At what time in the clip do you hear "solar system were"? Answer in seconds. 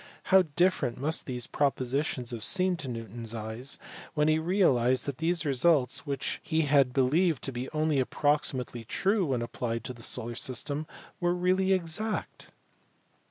10.01-11.35